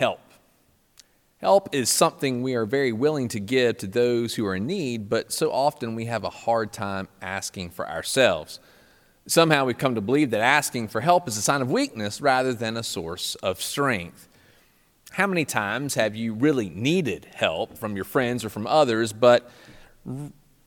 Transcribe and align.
help. 0.00 0.20
Help 1.42 1.74
is 1.74 1.90
something 1.90 2.42
we 2.42 2.54
are 2.54 2.64
very 2.64 2.90
willing 2.90 3.28
to 3.28 3.38
give 3.38 3.76
to 3.76 3.86
those 3.86 4.34
who 4.34 4.46
are 4.46 4.54
in 4.54 4.66
need, 4.66 5.10
but 5.10 5.30
so 5.30 5.52
often 5.52 5.94
we 5.94 6.06
have 6.06 6.24
a 6.24 6.30
hard 6.30 6.72
time 6.72 7.06
asking 7.20 7.68
for 7.68 7.86
ourselves. 7.86 8.60
Somehow 9.26 9.66
we've 9.66 9.76
come 9.76 9.94
to 9.94 10.00
believe 10.00 10.30
that 10.30 10.40
asking 10.40 10.88
for 10.88 11.02
help 11.02 11.28
is 11.28 11.36
a 11.36 11.42
sign 11.42 11.60
of 11.60 11.70
weakness 11.70 12.22
rather 12.22 12.54
than 12.54 12.78
a 12.78 12.82
source 12.82 13.34
of 13.36 13.60
strength. 13.60 14.26
How 15.10 15.26
many 15.26 15.44
times 15.44 15.96
have 15.96 16.16
you 16.16 16.32
really 16.32 16.70
needed 16.70 17.26
help 17.34 17.76
from 17.76 17.94
your 17.94 18.06
friends 18.06 18.42
or 18.42 18.48
from 18.48 18.66
others, 18.66 19.12
but 19.12 19.50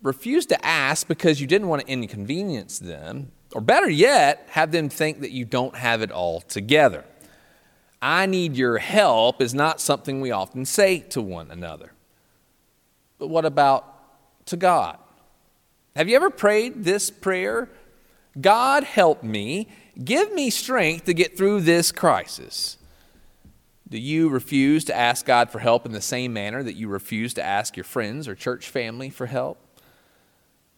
refused 0.03 0.49
to 0.49 0.63
ask 0.63 1.07
because 1.07 1.41
you 1.41 1.47
didn't 1.47 1.69
want 1.69 1.81
to 1.81 1.91
inconvenience 1.91 2.77
them, 2.77 3.31
or 3.55 3.61
better 3.61 3.89
yet, 3.89 4.45
have 4.51 4.71
them 4.71 4.89
think 4.89 5.21
that 5.21 5.31
you 5.31 5.43
don't 5.43 5.75
have 5.75 6.03
it 6.03 6.11
all 6.11 6.41
together? 6.41 7.03
I 8.05 8.25
need 8.25 8.57
your 8.57 8.79
help 8.79 9.41
is 9.41 9.53
not 9.53 9.79
something 9.79 10.19
we 10.19 10.29
often 10.29 10.65
say 10.65 10.99
to 11.11 11.21
one 11.21 11.49
another. 11.49 11.93
But 13.17 13.29
what 13.29 13.45
about 13.45 14.45
to 14.47 14.57
God? 14.57 14.97
Have 15.95 16.09
you 16.09 16.17
ever 16.17 16.29
prayed 16.29 16.83
this 16.83 17.09
prayer? 17.09 17.69
God, 18.41 18.83
help 18.83 19.23
me. 19.23 19.69
Give 20.03 20.33
me 20.33 20.49
strength 20.49 21.05
to 21.05 21.13
get 21.13 21.37
through 21.37 21.61
this 21.61 21.93
crisis. 21.93 22.77
Do 23.87 23.97
you 23.97 24.27
refuse 24.27 24.83
to 24.85 24.95
ask 24.95 25.25
God 25.25 25.49
for 25.49 25.59
help 25.59 25.85
in 25.85 25.93
the 25.93 26.01
same 26.01 26.33
manner 26.33 26.61
that 26.61 26.75
you 26.75 26.89
refuse 26.89 27.33
to 27.35 27.43
ask 27.43 27.77
your 27.77 27.85
friends 27.85 28.27
or 28.27 28.35
church 28.35 28.67
family 28.67 29.09
for 29.11 29.27
help? 29.27 29.57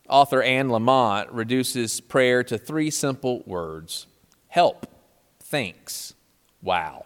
Author 0.08 0.44
Anne 0.44 0.68
Lamott 0.68 1.30
reduces 1.32 2.02
prayer 2.02 2.44
to 2.44 2.60
three 2.60 2.92
simple 2.92 3.42
words 3.48 4.06
help, 4.48 4.86
thanks, 5.40 6.14
wow. 6.62 7.06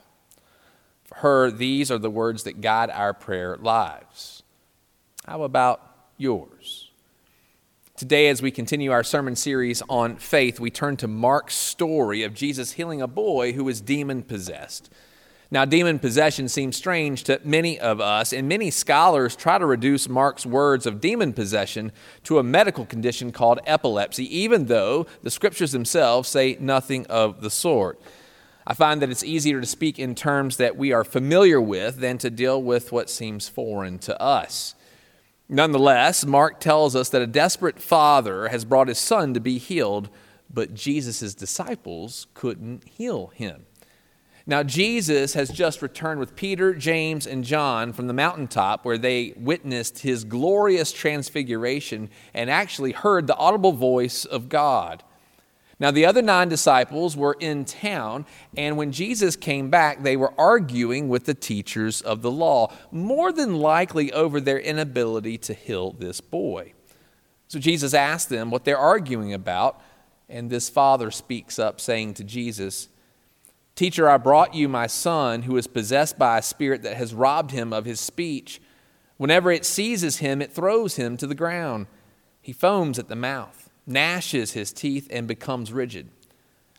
Her, 1.15 1.51
these 1.51 1.91
are 1.91 1.97
the 1.97 2.09
words 2.09 2.43
that 2.43 2.61
guide 2.61 2.89
our 2.89 3.13
prayer 3.13 3.57
lives. 3.57 4.43
How 5.25 5.43
about 5.43 5.81
yours? 6.17 6.91
Today, 7.95 8.29
as 8.29 8.41
we 8.41 8.51
continue 8.51 8.91
our 8.91 9.03
sermon 9.03 9.35
series 9.35 9.83
on 9.89 10.15
faith, 10.15 10.59
we 10.59 10.71
turn 10.71 10.95
to 10.97 11.07
Mark's 11.07 11.55
story 11.55 12.23
of 12.23 12.33
Jesus 12.33 12.73
healing 12.73 13.01
a 13.01 13.07
boy 13.07 13.51
who 13.51 13.65
was 13.65 13.81
demon 13.81 14.23
possessed. 14.23 14.89
Now, 15.51 15.65
demon 15.65 15.97
possession 15.97 16.47
seems 16.47 16.77
strange 16.77 17.23
to 17.23 17.41
many 17.43 17.79
of 17.79 17.99
us, 17.99 18.31
and 18.31 18.47
many 18.47 18.69
scholars 18.69 19.35
try 19.35 19.57
to 19.57 19.65
reduce 19.65 20.07
Mark's 20.07 20.45
words 20.45 20.85
of 20.85 21.01
demon 21.01 21.33
possession 21.33 21.91
to 22.23 22.37
a 22.37 22.43
medical 22.43 22.85
condition 22.85 23.31
called 23.31 23.59
epilepsy, 23.65 24.23
even 24.37 24.67
though 24.67 25.07
the 25.23 25.31
scriptures 25.31 25.71
themselves 25.71 26.29
say 26.29 26.55
nothing 26.59 27.05
of 27.07 27.41
the 27.41 27.49
sort. 27.49 27.99
I 28.69 28.75
find 28.75 29.01
that 29.01 29.09
it's 29.09 29.23
easier 29.23 29.59
to 29.59 29.65
speak 29.65 29.97
in 29.97 30.13
terms 30.13 30.57
that 30.57 30.77
we 30.77 30.91
are 30.91 31.03
familiar 31.03 31.59
with 31.59 31.97
than 31.97 32.19
to 32.19 32.29
deal 32.29 32.61
with 32.61 32.91
what 32.91 33.09
seems 33.09 33.49
foreign 33.49 33.97
to 33.99 34.21
us. 34.21 34.75
Nonetheless, 35.49 36.23
Mark 36.23 36.59
tells 36.59 36.95
us 36.95 37.09
that 37.09 37.23
a 37.23 37.27
desperate 37.27 37.81
father 37.81 38.49
has 38.49 38.65
brought 38.65 38.87
his 38.87 38.99
son 38.99 39.33
to 39.33 39.39
be 39.39 39.57
healed, 39.57 40.09
but 40.53 40.75
Jesus' 40.75 41.33
disciples 41.33 42.27
couldn't 42.35 42.87
heal 42.87 43.31
him. 43.33 43.65
Now, 44.45 44.61
Jesus 44.61 45.33
has 45.33 45.49
just 45.49 45.81
returned 45.81 46.19
with 46.19 46.35
Peter, 46.35 46.75
James, 46.75 47.25
and 47.25 47.43
John 47.43 47.91
from 47.91 48.05
the 48.05 48.13
mountaintop 48.13 48.85
where 48.85 48.99
they 48.99 49.33
witnessed 49.35 49.99
his 49.99 50.23
glorious 50.23 50.91
transfiguration 50.91 52.11
and 52.35 52.51
actually 52.51 52.91
heard 52.91 53.25
the 53.25 53.35
audible 53.35 53.71
voice 53.71 54.25
of 54.25 54.47
God. 54.47 55.03
Now, 55.79 55.91
the 55.91 56.05
other 56.05 56.21
nine 56.21 56.49
disciples 56.49 57.15
were 57.15 57.37
in 57.39 57.63
town, 57.63 58.25
and 58.57 58.75
when 58.75 58.91
Jesus 58.91 59.37
came 59.37 59.69
back, 59.69 60.03
they 60.03 60.17
were 60.17 60.33
arguing 60.37 61.07
with 61.07 61.25
the 61.25 61.33
teachers 61.33 62.01
of 62.01 62.21
the 62.21 62.31
law, 62.31 62.73
more 62.91 63.31
than 63.31 63.59
likely 63.59 64.11
over 64.11 64.41
their 64.41 64.59
inability 64.59 65.37
to 65.37 65.53
heal 65.53 65.91
this 65.91 66.19
boy. 66.19 66.73
So 67.47 67.59
Jesus 67.59 67.93
asked 67.93 68.27
them 68.27 68.51
what 68.51 68.65
they're 68.65 68.77
arguing 68.77 69.33
about, 69.33 69.81
and 70.27 70.49
this 70.49 70.69
father 70.69 71.11
speaks 71.11 71.57
up, 71.57 71.79
saying 71.79 72.15
to 72.15 72.25
Jesus, 72.25 72.89
Teacher, 73.75 74.09
I 74.09 74.17
brought 74.17 74.53
you 74.53 74.67
my 74.67 74.87
son 74.87 75.43
who 75.43 75.55
is 75.55 75.65
possessed 75.65 76.19
by 76.19 76.37
a 76.37 76.41
spirit 76.41 76.83
that 76.83 76.97
has 76.97 77.13
robbed 77.13 77.51
him 77.51 77.71
of 77.71 77.85
his 77.85 78.01
speech. 78.01 78.61
Whenever 79.15 79.49
it 79.49 79.65
seizes 79.65 80.17
him, 80.17 80.41
it 80.41 80.51
throws 80.51 80.97
him 80.97 81.15
to 81.15 81.25
the 81.25 81.33
ground. 81.33 81.87
He 82.41 82.51
foams 82.51 82.99
at 82.99 83.07
the 83.07 83.15
mouth 83.15 83.68
gnashes 83.89 84.53
his 84.53 84.71
teeth, 84.71 85.07
and 85.11 85.27
becomes 85.27 85.73
rigid. 85.73 86.09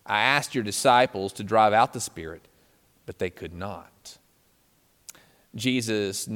I 0.06 0.20
asked 0.20 0.54
your 0.54 0.64
disciples 0.64 1.32
to 1.34 1.44
drive 1.44 1.72
out 1.72 1.92
the 1.92 2.00
spirit, 2.00 2.48
but 3.06 3.18
they 3.18 3.30
could 3.30 3.54
not. 3.54 4.18
Jesus 5.54 6.28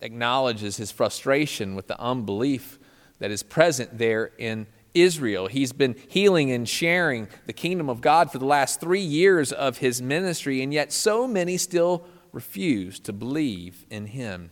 acknowledges 0.00 0.76
his 0.76 0.90
frustration 0.90 1.74
with 1.74 1.86
the 1.86 2.00
unbelief 2.00 2.78
that 3.18 3.30
is 3.30 3.42
present 3.42 3.98
there 3.98 4.32
in 4.38 4.66
Israel. 4.94 5.46
He's 5.46 5.72
been 5.72 5.96
healing 6.08 6.50
and 6.50 6.68
sharing 6.68 7.28
the 7.46 7.52
kingdom 7.52 7.88
of 7.88 8.00
God 8.00 8.30
for 8.30 8.38
the 8.38 8.46
last 8.46 8.80
three 8.80 9.00
years 9.00 9.52
of 9.52 9.78
his 9.78 10.02
ministry, 10.02 10.62
and 10.62 10.72
yet 10.72 10.92
so 10.92 11.26
many 11.26 11.56
still 11.56 12.04
refuse 12.32 12.98
to 13.00 13.12
believe 13.12 13.86
in 13.90 14.06
him. 14.06 14.50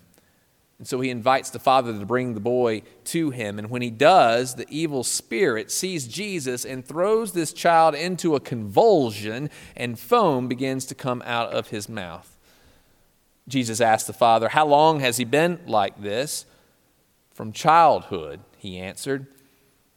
And 0.78 0.86
so 0.86 1.00
he 1.00 1.08
invites 1.08 1.50
the 1.50 1.58
father 1.58 1.98
to 1.98 2.04
bring 2.04 2.34
the 2.34 2.40
boy 2.40 2.82
to 3.04 3.30
him. 3.30 3.58
And 3.58 3.70
when 3.70 3.80
he 3.80 3.90
does, 3.90 4.56
the 4.56 4.66
evil 4.68 5.04
spirit 5.04 5.70
sees 5.70 6.06
Jesus 6.06 6.66
and 6.66 6.84
throws 6.84 7.32
this 7.32 7.54
child 7.54 7.94
into 7.94 8.34
a 8.34 8.40
convulsion, 8.40 9.48
and 9.74 9.98
foam 9.98 10.48
begins 10.48 10.84
to 10.86 10.94
come 10.94 11.22
out 11.24 11.52
of 11.52 11.68
his 11.68 11.88
mouth. 11.88 12.36
Jesus 13.48 13.80
asked 13.80 14.06
the 14.06 14.12
father, 14.12 14.50
How 14.50 14.66
long 14.66 15.00
has 15.00 15.16
he 15.16 15.24
been 15.24 15.60
like 15.66 16.02
this? 16.02 16.44
From 17.32 17.52
childhood, 17.52 18.40
he 18.58 18.78
answered. 18.78 19.26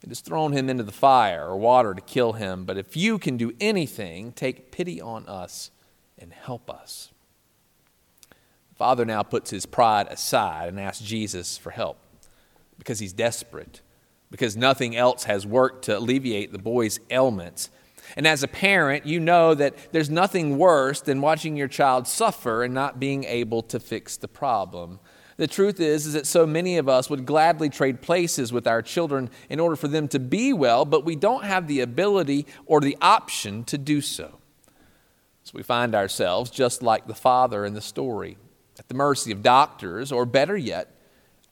It 0.02 0.08
has 0.08 0.20
thrown 0.20 0.52
him 0.52 0.70
into 0.70 0.82
the 0.82 0.92
fire 0.92 1.46
or 1.46 1.58
water 1.58 1.92
to 1.92 2.00
kill 2.00 2.32
him. 2.34 2.64
But 2.64 2.78
if 2.78 2.96
you 2.96 3.18
can 3.18 3.36
do 3.36 3.52
anything, 3.60 4.32
take 4.32 4.70
pity 4.70 4.98
on 4.98 5.26
us 5.26 5.70
and 6.18 6.32
help 6.32 6.70
us. 6.70 7.10
Father 8.80 9.04
now 9.04 9.22
puts 9.22 9.50
his 9.50 9.66
pride 9.66 10.06
aside 10.08 10.70
and 10.70 10.80
asks 10.80 11.04
Jesus 11.04 11.58
for 11.58 11.70
help 11.70 11.98
because 12.78 12.98
he's 12.98 13.12
desperate, 13.12 13.82
because 14.30 14.56
nothing 14.56 14.96
else 14.96 15.24
has 15.24 15.46
worked 15.46 15.84
to 15.84 15.98
alleviate 15.98 16.50
the 16.50 16.58
boy's 16.58 16.98
ailments. 17.10 17.68
And 18.16 18.26
as 18.26 18.42
a 18.42 18.48
parent, 18.48 19.04
you 19.04 19.20
know 19.20 19.52
that 19.52 19.92
there's 19.92 20.08
nothing 20.08 20.56
worse 20.56 21.02
than 21.02 21.20
watching 21.20 21.58
your 21.58 21.68
child 21.68 22.08
suffer 22.08 22.64
and 22.64 22.72
not 22.72 22.98
being 22.98 23.24
able 23.24 23.60
to 23.64 23.78
fix 23.78 24.16
the 24.16 24.28
problem. 24.28 24.98
The 25.36 25.46
truth 25.46 25.78
is, 25.78 26.06
is 26.06 26.14
that 26.14 26.26
so 26.26 26.46
many 26.46 26.78
of 26.78 26.88
us 26.88 27.10
would 27.10 27.26
gladly 27.26 27.68
trade 27.68 28.00
places 28.00 28.50
with 28.50 28.66
our 28.66 28.80
children 28.80 29.28
in 29.50 29.60
order 29.60 29.76
for 29.76 29.88
them 29.88 30.08
to 30.08 30.18
be 30.18 30.54
well, 30.54 30.86
but 30.86 31.04
we 31.04 31.16
don't 31.16 31.44
have 31.44 31.68
the 31.68 31.80
ability 31.80 32.46
or 32.64 32.80
the 32.80 32.96
option 33.02 33.62
to 33.64 33.76
do 33.76 34.00
so. 34.00 34.38
So 35.44 35.52
we 35.54 35.62
find 35.62 35.94
ourselves 35.94 36.50
just 36.50 36.82
like 36.82 37.06
the 37.06 37.14
father 37.14 37.66
in 37.66 37.74
the 37.74 37.82
story 37.82 38.38
at 38.80 38.88
the 38.88 38.94
mercy 38.94 39.30
of 39.30 39.42
doctors, 39.42 40.10
or 40.10 40.24
better 40.24 40.56
yet, 40.56 40.96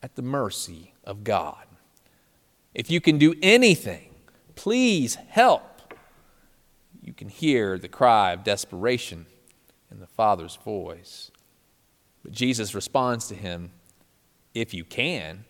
at 0.01 0.15
the 0.15 0.21
mercy 0.23 0.95
of 1.03 1.23
God. 1.23 1.63
If 2.73 2.89
you 2.89 2.99
can 2.99 3.19
do 3.19 3.35
anything, 3.43 4.09
please 4.55 5.13
help. 5.13 5.93
You 7.03 7.13
can 7.13 7.29
hear 7.29 7.77
the 7.77 7.87
cry 7.87 8.31
of 8.31 8.43
desperation 8.43 9.27
in 9.91 9.99
the 9.99 10.07
Father's 10.07 10.55
voice. 10.55 11.29
But 12.23 12.31
Jesus 12.31 12.73
responds 12.73 13.27
to 13.27 13.35
him, 13.35 13.73
If 14.55 14.73
you 14.73 14.83
can, 14.83 15.45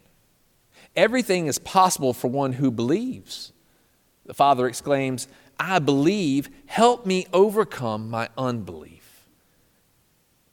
everything 0.97 1.47
is 1.47 1.59
possible 1.59 2.12
for 2.12 2.28
one 2.28 2.51
who 2.53 2.72
believes. 2.72 3.53
The 4.25 4.34
Father 4.34 4.68
exclaims, 4.68 5.29
I 5.57 5.79
believe, 5.79 6.50
help 6.66 7.06
me 7.06 7.25
overcome 7.31 8.09
my 8.09 8.28
unbelief. 8.38 9.08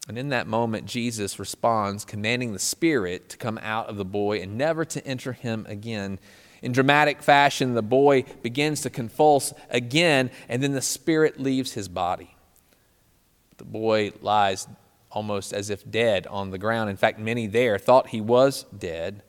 And 0.09 0.17
in 0.17 0.29
that 0.29 0.47
moment, 0.47 0.87
Jesus 0.87 1.39
responds, 1.39 2.05
commanding 2.05 2.53
the 2.53 2.59
Spirit 2.59 3.29
to 3.31 3.37
come 3.37 3.59
out 3.59 3.89
of 3.89 3.97
the 3.97 4.05
boy 4.05 4.41
and 4.41 4.57
never 4.57 4.85
to 4.85 5.05
enter 5.05 5.33
him 5.33 5.67
again. 5.69 6.21
In 6.63 6.73
dramatic 6.73 7.23
fashion, 7.23 7.75
the 7.75 7.83
boy 7.83 8.25
begins 8.43 8.83
to 8.83 8.91
convulse 8.91 9.53
again, 9.69 10.31
and 10.49 10.63
then 10.63 10.73
the 10.73 10.81
Spirit 10.81 11.41
leaves 11.41 11.73
his 11.73 11.89
body. 11.89 12.37
The 13.57 13.65
boy 13.65 14.13
lies 14.21 14.69
almost 15.11 15.53
as 15.53 15.71
if 15.71 15.89
dead 15.91 16.27
on 16.29 16.51
the 16.51 16.59
ground. 16.59 16.91
In 16.91 16.97
fact, 16.97 17.19
many 17.19 17.47
there 17.47 17.79
thought 17.79 18.09
he 18.09 18.21
was 18.21 18.65
dead. 18.77 19.23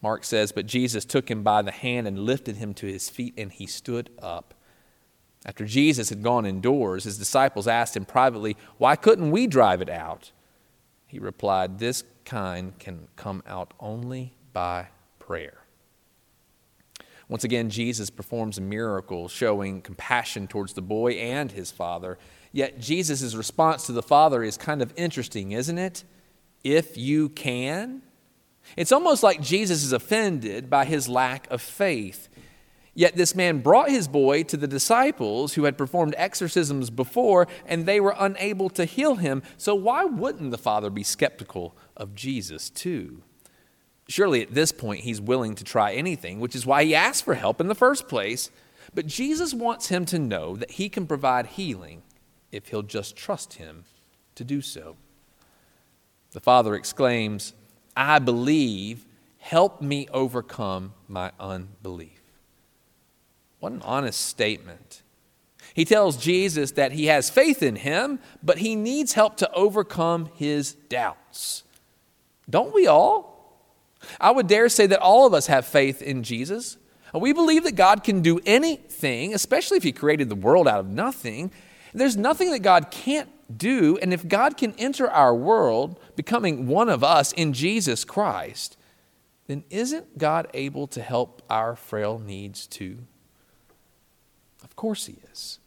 Mark 0.00 0.24
says, 0.24 0.50
But 0.52 0.66
Jesus 0.66 1.04
took 1.04 1.30
him 1.30 1.42
by 1.42 1.62
the 1.62 1.70
hand 1.70 2.06
and 2.06 2.18
lifted 2.18 2.56
him 2.56 2.72
to 2.74 2.86
his 2.86 3.10
feet, 3.10 3.34
and 3.36 3.52
he 3.52 3.66
stood 3.66 4.10
up. 4.20 4.54
After 5.44 5.64
Jesus 5.64 6.08
had 6.08 6.22
gone 6.22 6.46
indoors, 6.46 7.04
his 7.04 7.18
disciples 7.18 7.66
asked 7.66 7.96
him 7.96 8.04
privately, 8.04 8.56
Why 8.78 8.96
couldn't 8.96 9.30
we 9.30 9.46
drive 9.46 9.80
it 9.80 9.88
out? 9.88 10.30
He 11.06 11.18
replied, 11.18 11.78
This 11.78 12.04
kind 12.24 12.78
can 12.78 13.08
come 13.16 13.42
out 13.46 13.74
only 13.80 14.34
by 14.52 14.88
prayer. 15.18 15.58
Once 17.28 17.44
again, 17.44 17.70
Jesus 17.70 18.10
performs 18.10 18.58
a 18.58 18.60
miracle 18.60 19.26
showing 19.26 19.80
compassion 19.80 20.46
towards 20.46 20.74
the 20.74 20.82
boy 20.82 21.12
and 21.12 21.50
his 21.50 21.70
father. 21.70 22.18
Yet 22.52 22.78
Jesus' 22.78 23.34
response 23.34 23.86
to 23.86 23.92
the 23.92 24.02
Father 24.02 24.42
is 24.42 24.58
kind 24.58 24.82
of 24.82 24.92
interesting, 24.96 25.52
isn't 25.52 25.78
it? 25.78 26.04
If 26.62 26.98
you 26.98 27.30
can. 27.30 28.02
It's 28.76 28.92
almost 28.92 29.22
like 29.22 29.40
Jesus 29.40 29.82
is 29.82 29.92
offended 29.92 30.68
by 30.68 30.84
his 30.84 31.08
lack 31.08 31.50
of 31.50 31.62
faith. 31.62 32.28
Yet 32.94 33.16
this 33.16 33.34
man 33.34 33.60
brought 33.60 33.88
his 33.88 34.06
boy 34.06 34.42
to 34.44 34.56
the 34.56 34.68
disciples 34.68 35.54
who 35.54 35.64
had 35.64 35.78
performed 35.78 36.14
exorcisms 36.18 36.90
before, 36.90 37.48
and 37.64 37.86
they 37.86 38.00
were 38.00 38.14
unable 38.18 38.68
to 38.70 38.84
heal 38.84 39.14
him. 39.14 39.42
So, 39.56 39.74
why 39.74 40.04
wouldn't 40.04 40.50
the 40.50 40.58
father 40.58 40.90
be 40.90 41.02
skeptical 41.02 41.74
of 41.96 42.14
Jesus, 42.14 42.68
too? 42.68 43.22
Surely 44.08 44.42
at 44.42 44.52
this 44.52 44.72
point 44.72 45.04
he's 45.04 45.20
willing 45.20 45.54
to 45.54 45.64
try 45.64 45.94
anything, 45.94 46.38
which 46.38 46.54
is 46.54 46.66
why 46.66 46.84
he 46.84 46.94
asked 46.94 47.24
for 47.24 47.34
help 47.34 47.60
in 47.60 47.68
the 47.68 47.74
first 47.74 48.08
place. 48.08 48.50
But 48.94 49.06
Jesus 49.06 49.54
wants 49.54 49.88
him 49.88 50.04
to 50.06 50.18
know 50.18 50.56
that 50.56 50.72
he 50.72 50.90
can 50.90 51.06
provide 51.06 51.46
healing 51.46 52.02
if 52.50 52.68
he'll 52.68 52.82
just 52.82 53.16
trust 53.16 53.54
him 53.54 53.84
to 54.34 54.44
do 54.44 54.60
so. 54.60 54.96
The 56.32 56.40
father 56.40 56.74
exclaims, 56.74 57.54
I 57.96 58.18
believe, 58.18 59.06
help 59.38 59.80
me 59.80 60.08
overcome 60.12 60.92
my 61.08 61.32
unbelief. 61.40 62.21
What 63.62 63.70
an 63.70 63.82
honest 63.82 64.20
statement. 64.20 65.02
He 65.72 65.84
tells 65.84 66.16
Jesus 66.16 66.72
that 66.72 66.90
he 66.90 67.06
has 67.06 67.30
faith 67.30 67.62
in 67.62 67.76
him, 67.76 68.18
but 68.42 68.58
he 68.58 68.74
needs 68.74 69.12
help 69.12 69.36
to 69.36 69.52
overcome 69.52 70.28
his 70.34 70.74
doubts. 70.74 71.62
Don't 72.50 72.74
we 72.74 72.88
all? 72.88 73.62
I 74.20 74.32
would 74.32 74.48
dare 74.48 74.68
say 74.68 74.88
that 74.88 74.98
all 74.98 75.28
of 75.28 75.32
us 75.32 75.46
have 75.46 75.64
faith 75.64 76.02
in 76.02 76.24
Jesus. 76.24 76.76
We 77.14 77.32
believe 77.32 77.62
that 77.62 77.76
God 77.76 78.02
can 78.02 78.20
do 78.20 78.40
anything, 78.44 79.32
especially 79.32 79.76
if 79.76 79.84
He 79.84 79.92
created 79.92 80.28
the 80.28 80.34
world 80.34 80.66
out 80.66 80.80
of 80.80 80.88
nothing. 80.88 81.52
There's 81.94 82.16
nothing 82.16 82.50
that 82.50 82.62
God 82.62 82.90
can't 82.90 83.28
do. 83.56 83.96
And 84.02 84.12
if 84.12 84.26
God 84.26 84.56
can 84.56 84.74
enter 84.76 85.08
our 85.08 85.36
world, 85.36 86.00
becoming 86.16 86.66
one 86.66 86.88
of 86.88 87.04
us 87.04 87.30
in 87.30 87.52
Jesus 87.52 88.04
Christ, 88.04 88.76
then 89.46 89.62
isn't 89.70 90.18
God 90.18 90.48
able 90.52 90.88
to 90.88 91.00
help 91.00 91.42
our 91.48 91.76
frail 91.76 92.18
needs 92.18 92.66
too? 92.66 92.98
Of 94.62 94.76
course 94.76 95.06
He 95.06 95.16
is. 95.32 95.58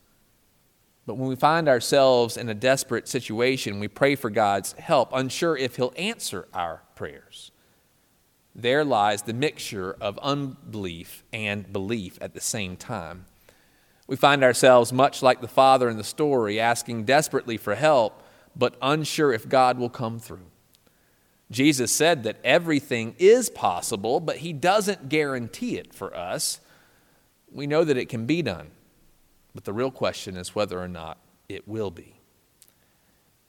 But 1.06 1.16
when 1.16 1.30
we 1.30 1.36
find 1.36 1.68
ourselves 1.68 2.36
in 2.36 2.50
a 2.50 2.56
desperate 2.56 3.08
situation, 3.08 3.80
we 3.80 3.88
pray 3.88 4.16
for 4.16 4.30
God's 4.30 4.74
help, 4.74 5.10
unsure 5.14 5.56
if 5.56 5.76
He'll 5.76 5.94
answer 5.98 6.48
our 6.54 6.82
prayers 6.96 7.52
there 8.56 8.86
lies 8.86 9.24
the 9.24 9.34
mixture 9.34 9.98
of 10.00 10.18
unbelief 10.20 11.26
and 11.34 11.72
belief 11.72 12.18
at 12.22 12.34
the 12.34 12.42
same 12.42 12.78
time. 12.78 13.26
We 14.08 14.16
find 14.16 14.44
ourselves 14.44 14.94
much 14.94 15.22
like 15.22 15.42
the 15.42 15.48
father 15.48 15.90
in 15.90 15.98
the 15.98 16.04
story, 16.04 16.60
asking 16.60 17.04
desperately 17.04 17.58
for 17.58 17.76
help, 17.76 18.24
but 18.56 18.78
unsure 18.82 19.34
if 19.34 19.50
God 19.50 19.78
will 19.78 19.90
come 19.90 20.20
through. 20.20 20.46
Jesus 21.52 21.92
said 21.92 22.24
that 22.24 22.40
everything 22.44 23.16
is 23.20 23.50
possible, 23.50 24.20
but 24.20 24.38
he 24.38 24.54
doesn't 24.54 25.10
guarantee 25.10 25.78
it 25.78 25.94
for 25.94 26.16
us. 26.16 26.62
We 27.52 27.68
know 27.68 27.84
that 27.84 27.98
it 27.98 28.10
can 28.10 28.26
be 28.26 28.42
done, 28.42 28.72
but 29.56 29.64
the 29.64 29.74
real 29.74 29.90
question 29.90 30.36
is 30.36 30.54
whether 30.54 30.80
or 30.80 30.90
not 30.90 31.18
it 31.50 31.68
will 31.68 31.90
be. 31.90 32.20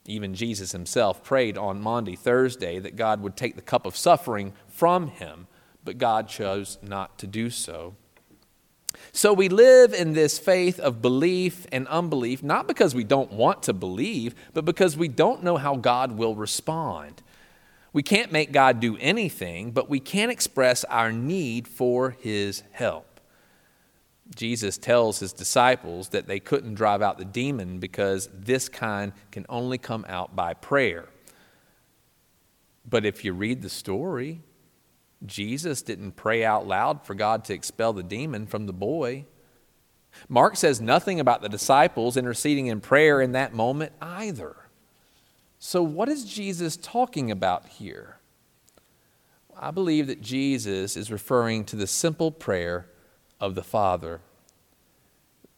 Even 0.05 0.33
Jesus 0.33 0.71
himself 0.71 1.21
prayed 1.21 1.57
on 1.57 1.81
Maundy 1.81 2.15
Thursday 2.15 2.79
that 2.79 2.95
God 2.95 3.21
would 3.21 3.35
take 3.35 3.55
the 3.55 3.61
cup 3.61 3.85
of 3.85 3.97
suffering 3.97 4.53
from 4.69 5.09
him, 5.09 5.47
but 5.83 5.97
God 5.97 6.29
chose 6.29 6.77
not 6.81 7.19
to 7.19 7.27
do 7.27 7.49
so. 7.49 7.95
So 9.11 9.33
we 9.33 9.49
live 9.49 9.93
in 9.93 10.13
this 10.13 10.39
faith 10.39 10.79
of 10.79 11.01
belief 11.01 11.67
and 11.71 11.87
unbelief, 11.89 12.41
not 12.41 12.67
because 12.67 12.95
we 12.95 13.03
don't 13.03 13.33
want 13.33 13.63
to 13.63 13.73
believe, 13.73 14.33
but 14.53 14.63
because 14.63 14.95
we 14.95 15.09
don't 15.09 15.43
know 15.43 15.57
how 15.57 15.75
God 15.75 16.13
will 16.13 16.35
respond. 16.35 17.21
We 17.91 18.01
can't 18.01 18.31
make 18.31 18.51
God 18.51 18.79
do 18.79 18.97
anything, 18.99 19.71
but 19.71 19.89
we 19.89 19.99
can 19.99 20.29
express 20.29 20.83
our 20.85 21.11
need 21.11 21.67
for 21.67 22.11
his 22.11 22.63
help. 22.71 23.16
Jesus 24.35 24.77
tells 24.77 25.19
his 25.19 25.33
disciples 25.33 26.09
that 26.09 26.27
they 26.27 26.39
couldn't 26.39 26.75
drive 26.75 27.01
out 27.01 27.17
the 27.17 27.25
demon 27.25 27.79
because 27.79 28.29
this 28.33 28.69
kind 28.69 29.13
can 29.31 29.45
only 29.49 29.77
come 29.77 30.05
out 30.07 30.35
by 30.35 30.53
prayer. 30.53 31.05
But 32.89 33.05
if 33.05 33.23
you 33.25 33.33
read 33.33 33.61
the 33.61 33.69
story, 33.69 34.41
Jesus 35.25 35.81
didn't 35.81 36.13
pray 36.13 36.43
out 36.45 36.67
loud 36.67 37.05
for 37.05 37.15
God 37.15 37.43
to 37.45 37.53
expel 37.53 37.93
the 37.93 38.03
demon 38.03 38.45
from 38.45 38.65
the 38.65 38.73
boy. 38.73 39.25
Mark 40.29 40.55
says 40.55 40.79
nothing 40.79 41.19
about 41.19 41.41
the 41.41 41.49
disciples 41.49 42.17
interceding 42.17 42.67
in 42.67 42.81
prayer 42.81 43.21
in 43.21 43.33
that 43.33 43.53
moment 43.53 43.91
either. 44.01 44.55
So, 45.59 45.81
what 45.81 46.07
is 46.07 46.23
Jesus 46.23 46.77
talking 46.77 47.31
about 47.31 47.67
here? 47.67 48.17
I 49.59 49.71
believe 49.71 50.07
that 50.07 50.21
Jesus 50.21 50.95
is 50.95 51.11
referring 51.11 51.65
to 51.65 51.75
the 51.75 51.87
simple 51.87 52.31
prayer 52.31 52.87
of 53.39 53.55
the 53.55 53.63
Father. 53.63 54.21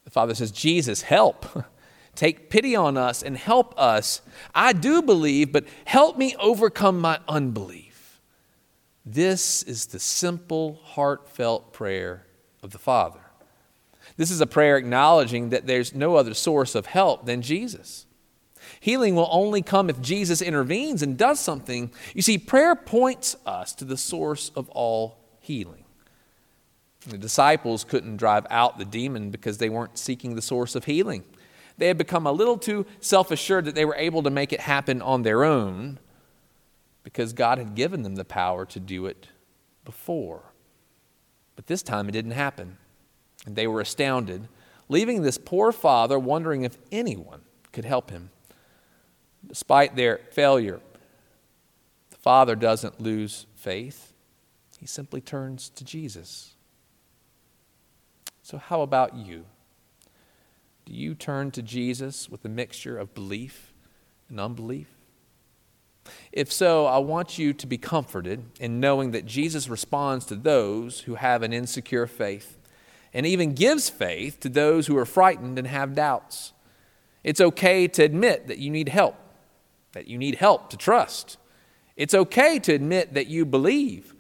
The 0.03 0.11
Father 0.11 0.35
says, 0.35 0.51
Jesus, 0.51 1.03
help. 1.03 1.65
Take 2.15 2.49
pity 2.49 2.75
on 2.75 2.97
us 2.97 3.23
and 3.23 3.37
help 3.37 3.79
us. 3.79 4.21
I 4.53 4.73
do 4.73 5.01
believe, 5.01 5.51
but 5.51 5.65
help 5.85 6.17
me 6.17 6.35
overcome 6.39 6.99
my 6.99 7.19
unbelief. 7.27 8.19
This 9.05 9.63
is 9.63 9.87
the 9.87 9.99
simple, 9.99 10.81
heartfelt 10.83 11.71
prayer 11.71 12.25
of 12.61 12.71
the 12.71 12.77
Father. 12.77 13.21
This 14.17 14.31
is 14.31 14.41
a 14.41 14.47
prayer 14.47 14.77
acknowledging 14.77 15.49
that 15.49 15.65
there's 15.65 15.95
no 15.95 16.15
other 16.15 16.33
source 16.33 16.75
of 16.75 16.87
help 16.87 17.25
than 17.25 17.41
Jesus. 17.41 18.05
Healing 18.81 19.15
will 19.15 19.29
only 19.31 19.61
come 19.61 19.89
if 19.89 20.01
Jesus 20.01 20.41
intervenes 20.41 21.01
and 21.01 21.17
does 21.17 21.39
something. 21.39 21.91
You 22.13 22.21
see, 22.21 22.37
prayer 22.37 22.75
points 22.75 23.35
us 23.45 23.73
to 23.75 23.85
the 23.85 23.97
source 23.97 24.51
of 24.55 24.69
all 24.69 25.17
healing. 25.39 25.85
The 27.07 27.17
disciples 27.17 27.83
couldn't 27.83 28.17
drive 28.17 28.45
out 28.49 28.77
the 28.77 28.85
demon 28.85 29.31
because 29.31 29.57
they 29.57 29.69
weren't 29.69 29.97
seeking 29.97 30.35
the 30.35 30.41
source 30.41 30.75
of 30.75 30.85
healing. 30.85 31.23
They 31.77 31.87
had 31.87 31.97
become 31.97 32.27
a 32.27 32.31
little 32.31 32.57
too 32.57 32.85
self 32.99 33.31
assured 33.31 33.65
that 33.65 33.75
they 33.75 33.85
were 33.85 33.95
able 33.95 34.21
to 34.23 34.29
make 34.29 34.51
it 34.51 34.59
happen 34.59 35.01
on 35.01 35.23
their 35.23 35.45
own 35.45 35.99
because 37.03 37.31
God 37.31 37.57
had 37.57 37.75
given 37.75 38.03
them 38.03 38.15
the 38.15 38.25
power 38.25 38.65
to 38.65 38.79
do 38.79 39.05
it 39.05 39.27
before. 39.85 40.43
But 41.55 41.67
this 41.67 41.81
time 41.81 42.09
it 42.09 42.11
didn't 42.11 42.31
happen. 42.31 42.77
And 43.45 43.55
they 43.55 43.65
were 43.65 43.79
astounded, 43.79 44.49
leaving 44.89 45.21
this 45.21 45.37
poor 45.37 45.71
father 45.71 46.19
wondering 46.19 46.63
if 46.63 46.77
anyone 46.91 47.41
could 47.71 47.85
help 47.85 48.09
him. 48.09 48.29
Despite 49.47 49.95
their 49.95 50.19
failure, 50.31 50.81
the 52.11 52.17
father 52.17 52.55
doesn't 52.55 52.99
lose 52.99 53.45
faith, 53.55 54.13
he 54.79 54.85
simply 54.85 55.21
turns 55.21 55.69
to 55.69 55.83
Jesus. 55.85 56.55
So, 58.49 58.57
how 58.57 58.81
about 58.81 59.15
you? 59.15 59.45
Do 60.83 60.91
you 60.91 61.13
turn 61.13 61.51
to 61.51 61.61
Jesus 61.61 62.27
with 62.29 62.43
a 62.43 62.49
mixture 62.49 62.97
of 62.97 63.13
belief 63.13 63.73
and 64.27 64.39
unbelief? 64.39 64.87
If 66.31 66.51
so, 66.51 66.87
I 66.87 66.97
want 66.97 67.37
you 67.37 67.53
to 67.53 67.67
be 67.67 67.77
comforted 67.77 68.43
in 68.59 68.79
knowing 68.79 69.11
that 69.11 69.27
Jesus 69.27 69.69
responds 69.69 70.25
to 70.25 70.35
those 70.35 71.01
who 71.01 71.13
have 71.13 71.43
an 71.43 71.53
insecure 71.53 72.07
faith 72.07 72.57
and 73.13 73.23
even 73.27 73.53
gives 73.53 73.87
faith 73.87 74.39
to 74.39 74.49
those 74.49 74.87
who 74.87 74.97
are 74.97 75.05
frightened 75.05 75.59
and 75.59 75.67
have 75.67 75.93
doubts. 75.93 76.53
It's 77.23 77.39
okay 77.39 77.87
to 77.89 78.01
admit 78.01 78.47
that 78.47 78.57
you 78.57 78.71
need 78.71 78.89
help, 78.89 79.15
that 79.91 80.07
you 80.07 80.17
need 80.17 80.37
help 80.37 80.71
to 80.71 80.77
trust. 80.77 81.37
It's 81.95 82.15
okay 82.15 82.57
to 82.57 82.73
admit 82.73 83.13
that 83.13 83.27
you 83.27 83.45
believe, 83.45 84.15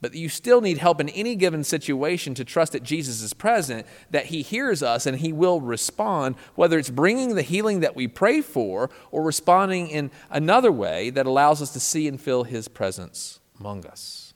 but 0.00 0.14
you 0.14 0.28
still 0.28 0.60
need 0.60 0.78
help 0.78 1.00
in 1.00 1.08
any 1.10 1.36
given 1.36 1.62
situation 1.64 2.34
to 2.34 2.44
trust 2.44 2.72
that 2.72 2.82
Jesus 2.82 3.22
is 3.22 3.34
present, 3.34 3.86
that 4.10 4.26
He 4.26 4.42
hears 4.42 4.82
us 4.82 5.06
and 5.06 5.18
He 5.18 5.32
will 5.32 5.60
respond, 5.60 6.36
whether 6.54 6.78
it's 6.78 6.90
bringing 6.90 7.34
the 7.34 7.42
healing 7.42 7.80
that 7.80 7.96
we 7.96 8.08
pray 8.08 8.40
for 8.40 8.90
or 9.10 9.22
responding 9.22 9.88
in 9.88 10.10
another 10.30 10.72
way 10.72 11.10
that 11.10 11.26
allows 11.26 11.60
us 11.60 11.72
to 11.72 11.80
see 11.80 12.08
and 12.08 12.20
feel 12.20 12.44
His 12.44 12.68
presence 12.68 13.40
among 13.58 13.86
us. 13.86 14.34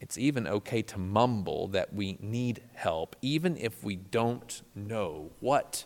It's 0.00 0.16
even 0.16 0.46
okay 0.46 0.82
to 0.82 0.98
mumble 0.98 1.68
that 1.68 1.92
we 1.92 2.16
need 2.20 2.62
help, 2.74 3.16
even 3.20 3.56
if 3.56 3.84
we 3.84 3.96
don't 3.96 4.62
know 4.74 5.30
what 5.40 5.84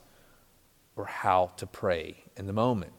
or 0.96 1.06
how 1.06 1.50
to 1.56 1.66
pray 1.66 2.24
in 2.36 2.46
the 2.46 2.52
moment. 2.52 2.92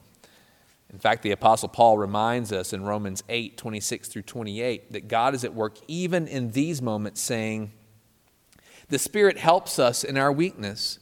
In 0.92 0.98
fact, 0.98 1.22
the 1.22 1.32
Apostle 1.32 1.68
Paul 1.68 1.98
reminds 1.98 2.52
us 2.52 2.72
in 2.72 2.84
Romans 2.84 3.22
8 3.28 3.56
26 3.56 4.08
through 4.08 4.22
28 4.22 4.92
that 4.92 5.08
God 5.08 5.34
is 5.34 5.44
at 5.44 5.54
work 5.54 5.78
even 5.88 6.28
in 6.28 6.52
these 6.52 6.80
moments, 6.80 7.20
saying, 7.20 7.72
The 8.88 8.98
Spirit 8.98 9.38
helps 9.38 9.78
us 9.78 10.04
in 10.04 10.16
our 10.16 10.32
weakness. 10.32 10.98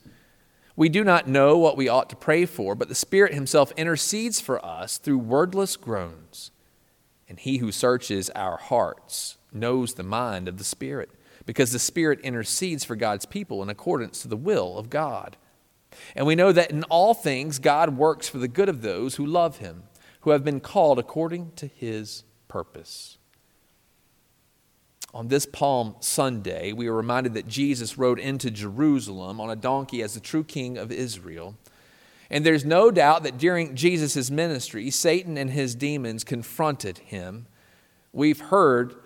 We 0.76 0.88
do 0.88 1.04
not 1.04 1.28
know 1.28 1.56
what 1.56 1.76
we 1.76 1.88
ought 1.88 2.10
to 2.10 2.16
pray 2.16 2.46
for, 2.46 2.74
but 2.74 2.88
the 2.88 2.94
Spirit 2.94 3.34
Himself 3.34 3.72
intercedes 3.76 4.40
for 4.40 4.64
us 4.64 4.98
through 4.98 5.18
wordless 5.18 5.76
groans. 5.76 6.50
And 7.28 7.38
He 7.38 7.58
who 7.58 7.70
searches 7.70 8.30
our 8.30 8.56
hearts 8.56 9.36
knows 9.52 9.94
the 9.94 10.02
mind 10.02 10.48
of 10.48 10.58
the 10.58 10.64
Spirit, 10.64 11.10
because 11.46 11.72
the 11.72 11.78
Spirit 11.78 12.20
intercedes 12.20 12.84
for 12.84 12.96
God's 12.96 13.26
people 13.26 13.62
in 13.62 13.68
accordance 13.68 14.22
to 14.22 14.28
the 14.28 14.36
will 14.36 14.78
of 14.78 14.90
God. 14.90 15.36
And 16.14 16.26
we 16.26 16.34
know 16.34 16.52
that 16.52 16.70
in 16.70 16.84
all 16.84 17.14
things, 17.14 17.58
God 17.58 17.96
works 17.96 18.28
for 18.28 18.38
the 18.38 18.48
good 18.48 18.68
of 18.68 18.82
those 18.82 19.16
who 19.16 19.26
love 19.26 19.58
him, 19.58 19.84
who 20.20 20.30
have 20.30 20.44
been 20.44 20.60
called 20.60 20.98
according 20.98 21.52
to 21.56 21.66
his 21.66 22.24
purpose. 22.48 23.18
On 25.12 25.28
this 25.28 25.46
Palm 25.46 25.94
Sunday, 26.00 26.72
we 26.72 26.88
are 26.88 26.92
reminded 26.92 27.34
that 27.34 27.46
Jesus 27.46 27.96
rode 27.96 28.18
into 28.18 28.50
Jerusalem 28.50 29.40
on 29.40 29.48
a 29.48 29.56
donkey 29.56 30.02
as 30.02 30.14
the 30.14 30.20
true 30.20 30.42
king 30.42 30.76
of 30.76 30.90
Israel. 30.90 31.54
And 32.30 32.44
there's 32.44 32.64
no 32.64 32.90
doubt 32.90 33.22
that 33.22 33.38
during 33.38 33.76
Jesus' 33.76 34.30
ministry, 34.30 34.90
Satan 34.90 35.38
and 35.38 35.50
his 35.50 35.76
demons 35.76 36.24
confronted 36.24 36.98
him. 36.98 37.46
We've 38.12 38.40
heard 38.40 38.96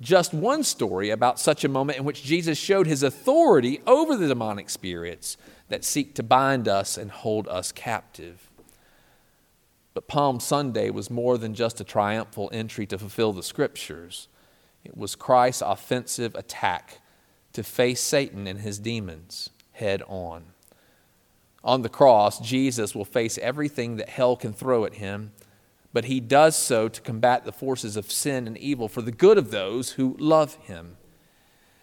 just 0.00 0.34
one 0.34 0.62
story 0.62 1.10
about 1.10 1.40
such 1.40 1.64
a 1.64 1.68
moment 1.68 1.98
in 1.98 2.04
which 2.04 2.22
Jesus 2.22 2.58
showed 2.58 2.86
his 2.86 3.02
authority 3.02 3.80
over 3.86 4.16
the 4.16 4.28
demonic 4.28 4.70
spirits 4.70 5.36
that 5.68 5.84
seek 5.84 6.14
to 6.14 6.22
bind 6.22 6.68
us 6.68 6.96
and 6.96 7.10
hold 7.10 7.48
us 7.48 7.72
captive. 7.72 8.48
But 9.94 10.08
Palm 10.08 10.40
Sunday 10.40 10.90
was 10.90 11.10
more 11.10 11.38
than 11.38 11.54
just 11.54 11.80
a 11.80 11.84
triumphal 11.84 12.50
entry 12.52 12.86
to 12.86 12.98
fulfill 12.98 13.32
the 13.32 13.42
scriptures. 13.42 14.28
It 14.84 14.96
was 14.96 15.14
Christ's 15.14 15.62
offensive 15.62 16.34
attack 16.34 17.00
to 17.54 17.62
face 17.62 18.00
Satan 18.00 18.46
and 18.46 18.60
his 18.60 18.78
demons 18.78 19.50
head 19.72 20.02
on. 20.06 20.44
On 21.64 21.82
the 21.82 21.88
cross, 21.88 22.38
Jesus 22.38 22.94
will 22.94 23.04
face 23.04 23.38
everything 23.38 23.96
that 23.96 24.10
hell 24.10 24.36
can 24.36 24.52
throw 24.52 24.84
at 24.84 24.94
him, 24.94 25.32
but 25.92 26.04
he 26.04 26.20
does 26.20 26.54
so 26.54 26.88
to 26.88 27.00
combat 27.00 27.44
the 27.44 27.52
forces 27.52 27.96
of 27.96 28.12
sin 28.12 28.46
and 28.46 28.56
evil 28.58 28.88
for 28.88 29.02
the 29.02 29.10
good 29.10 29.38
of 29.38 29.50
those 29.50 29.92
who 29.92 30.14
love 30.20 30.54
him. 30.56 30.96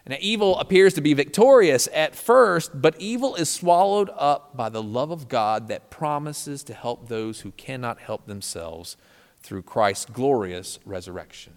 And 0.06 0.20
evil 0.20 0.60
appears 0.60 0.94
to 0.96 1.02
be 1.02 1.14
victorious 1.14 1.88
at 1.94 2.14
first, 2.14 2.82
but 2.82 3.00
evil 3.00 3.36
is 3.36 3.50
swallowed 3.50 4.10
up 4.18 4.56
by 4.56 4.68
the 4.68 4.84
love 4.84 5.12
of 5.12 5.30
God 5.30 5.70
that 5.70 5.90
promises 5.90 6.62
to 6.64 6.74
help 6.74 7.08
those 7.08 7.42
who 7.42 7.52
cannot 7.52 8.00
help 8.00 8.26
themselves 8.26 8.98
through 9.42 9.62
Christ's 9.62 10.06
glorious 10.06 10.80
resurrection. 10.86 11.54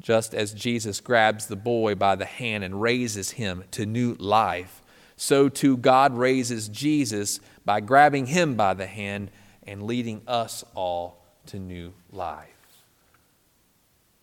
Just 0.00 0.34
as 0.34 0.54
Jesus 0.54 1.00
grabs 1.00 1.46
the 1.46 1.56
boy 1.56 1.96
by 1.96 2.14
the 2.14 2.24
hand 2.24 2.62
and 2.62 2.80
raises 2.80 3.32
him 3.32 3.64
to 3.72 3.84
new 3.84 4.14
life, 4.14 4.80
so 5.16 5.48
too 5.48 5.76
God 5.76 6.16
raises 6.16 6.68
Jesus 6.68 7.40
by 7.64 7.80
grabbing 7.80 8.26
him 8.26 8.54
by 8.54 8.74
the 8.74 8.86
hand 8.86 9.32
and 9.64 9.82
leading 9.82 10.22
us 10.28 10.64
all 10.76 11.24
to 11.46 11.58
new 11.58 11.92
life. 12.12 12.46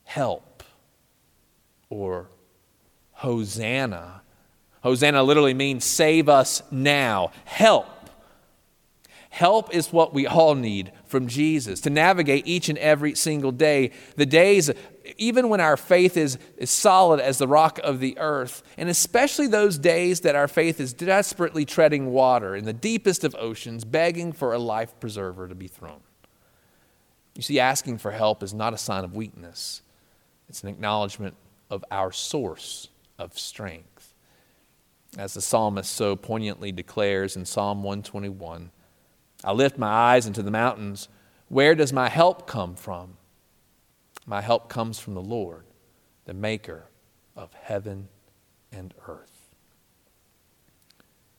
Help 0.05 0.63
or 1.89 2.29
Hosanna. 3.15 4.21
Hosanna 4.81 5.23
literally 5.23 5.53
means 5.53 5.83
save 5.83 6.29
us 6.29 6.61
now. 6.71 7.31
Help. 7.45 7.87
Help 9.29 9.73
is 9.73 9.91
what 9.91 10.13
we 10.13 10.25
all 10.25 10.55
need 10.55 10.91
from 11.05 11.27
Jesus 11.27 11.81
to 11.81 11.89
navigate 11.89 12.47
each 12.47 12.69
and 12.69 12.77
every 12.77 13.15
single 13.15 13.51
day. 13.51 13.91
The 14.15 14.25
days 14.25 14.71
even 15.17 15.49
when 15.49 15.59
our 15.59 15.77
faith 15.77 16.17
is, 16.17 16.37
is 16.57 16.69
solid 16.69 17.19
as 17.19 17.37
the 17.37 17.47
rock 17.47 17.79
of 17.83 17.99
the 17.99 18.17
earth, 18.17 18.63
and 18.77 18.89
especially 18.89 19.47
those 19.47 19.77
days 19.77 20.21
that 20.21 20.35
our 20.35 20.47
faith 20.47 20.79
is 20.79 20.93
desperately 20.93 21.65
treading 21.65 22.07
water 22.07 22.55
in 22.55 22.65
the 22.65 22.73
deepest 22.73 23.23
of 23.23 23.35
oceans, 23.35 23.85
begging 23.85 24.31
for 24.31 24.53
a 24.53 24.59
life 24.59 24.99
preserver 24.99 25.47
to 25.47 25.55
be 25.55 25.67
thrown. 25.67 25.99
You 27.35 27.41
see, 27.41 27.59
asking 27.59 27.97
for 27.97 28.11
help 28.11 28.41
is 28.41 28.53
not 28.53 28.73
a 28.73 28.77
sign 28.77 29.03
of 29.03 29.15
weakness, 29.15 29.81
it's 30.47 30.63
an 30.63 30.69
acknowledgement 30.69 31.35
of 31.69 31.83
our 31.91 32.11
source 32.11 32.89
of 33.17 33.37
strength. 33.37 34.13
As 35.17 35.33
the 35.33 35.41
psalmist 35.41 35.91
so 35.91 36.15
poignantly 36.15 36.71
declares 36.71 37.35
in 37.35 37.45
Psalm 37.45 37.83
121 37.83 38.71
I 39.43 39.51
lift 39.51 39.77
my 39.77 39.87
eyes 39.87 40.25
into 40.25 40.41
the 40.41 40.51
mountains. 40.51 41.07
Where 41.49 41.75
does 41.75 41.93
my 41.93 42.09
help 42.09 42.47
come 42.47 42.75
from? 42.75 43.17
My 44.25 44.41
help 44.41 44.69
comes 44.69 44.99
from 44.99 45.13
the 45.13 45.21
Lord, 45.21 45.65
the 46.25 46.33
maker 46.33 46.85
of 47.35 47.53
heaven 47.53 48.07
and 48.71 48.93
earth. 49.07 49.55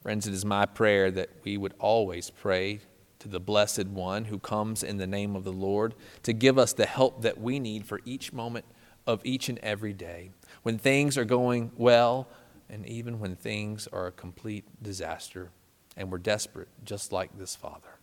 Friends, 0.02 0.28
it 0.28 0.35
is 0.35 0.45
my 0.45 0.66
prayer 0.66 1.11
that 1.11 1.30
we 1.42 1.56
would 1.56 1.75
always 1.80 2.30
pray 2.30 2.78
to 3.18 3.28
the 3.28 3.40
Blessed 3.40 3.88
One 3.88 4.26
who 4.26 4.38
comes 4.38 4.85
in 4.85 4.99
the 4.99 5.06
name 5.06 5.35
of 5.35 5.42
the 5.42 5.52
Lord 5.52 5.95
to 6.23 6.33
give 6.33 6.59
us 6.59 6.73
the 6.73 6.87
help 6.87 7.23
that 7.23 7.40
we 7.40 7.59
need 7.59 7.87
for 7.87 8.00
each 8.04 8.33
moment 8.33 8.64
of 9.07 9.21
each 9.25 9.49
and 9.49 9.59
every 9.59 9.93
day. 9.93 10.31
When 10.63 10.79
things 10.79 11.17
are 11.17 11.25
going 11.25 11.73
well, 11.77 12.29
and 12.69 12.87
even 12.87 13.21
when 13.21 13.37
things 13.37 13.87
are 13.93 14.07
a 14.07 14.13
complete 14.13 14.65
disaster, 14.83 15.51
and 15.97 16.11
we're 16.11 16.19
desperate, 16.19 16.69
just 16.85 17.13
like 17.13 17.39
this 17.39 17.55
Father. 17.55 17.99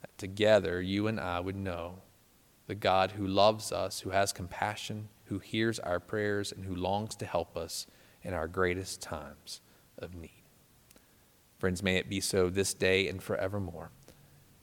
That 0.00 0.16
together, 0.18 0.80
you 0.80 1.06
and 1.06 1.20
I 1.20 1.40
would 1.40 1.56
know 1.56 1.98
the 2.66 2.74
God 2.74 3.12
who 3.12 3.26
loves 3.26 3.70
us, 3.70 4.00
who 4.00 4.10
has 4.10 4.32
compassion, 4.32 5.08
who 5.26 5.38
hears 5.38 5.78
our 5.78 6.00
prayers, 6.00 6.50
and 6.50 6.64
who 6.64 6.74
longs 6.74 7.14
to 7.16 7.26
help 7.26 7.56
us 7.56 7.86
in 8.22 8.34
our 8.34 8.48
greatest 8.48 9.00
times 9.00 9.60
of 9.98 10.14
need. 10.14 10.42
Friends, 11.58 11.82
may 11.82 11.96
it 11.96 12.08
be 12.08 12.20
so 12.20 12.50
this 12.50 12.74
day 12.74 13.08
and 13.08 13.22
forevermore. 13.22 13.90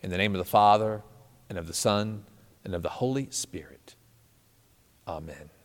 In 0.01 0.09
the 0.09 0.17
name 0.17 0.33
of 0.33 0.39
the 0.39 0.45
Father, 0.45 1.01
and 1.49 1.57
of 1.57 1.67
the 1.67 1.73
Son, 1.73 2.25
and 2.65 2.75
of 2.75 2.83
the 2.83 2.89
Holy 2.89 3.27
Spirit. 3.29 3.95
Amen. 5.07 5.62